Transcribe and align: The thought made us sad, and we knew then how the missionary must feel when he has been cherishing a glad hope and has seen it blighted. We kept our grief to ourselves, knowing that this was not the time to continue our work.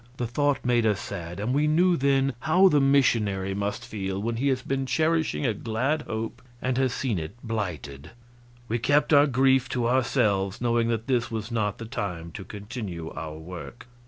The 0.17 0.25
thought 0.25 0.65
made 0.65 0.83
us 0.87 0.99
sad, 0.99 1.39
and 1.39 1.53
we 1.53 1.67
knew 1.67 1.95
then 1.95 2.33
how 2.39 2.69
the 2.69 2.81
missionary 2.81 3.53
must 3.53 3.85
feel 3.85 4.19
when 4.19 4.37
he 4.37 4.47
has 4.47 4.63
been 4.63 4.87
cherishing 4.87 5.45
a 5.45 5.53
glad 5.53 6.01
hope 6.07 6.41
and 6.59 6.75
has 6.79 6.91
seen 6.91 7.19
it 7.19 7.35
blighted. 7.43 8.09
We 8.67 8.79
kept 8.79 9.13
our 9.13 9.27
grief 9.27 9.69
to 9.69 9.87
ourselves, 9.87 10.59
knowing 10.59 10.87
that 10.87 11.05
this 11.05 11.29
was 11.29 11.51
not 11.51 11.77
the 11.77 11.85
time 11.85 12.31
to 12.31 12.43
continue 12.43 13.11
our 13.11 13.37
work. 13.37 13.85